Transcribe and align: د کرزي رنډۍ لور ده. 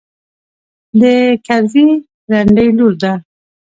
د 0.99 1.01
کرزي 1.45 1.87
رنډۍ 2.31 2.67
لور 2.77 2.93
ده. 3.01 3.11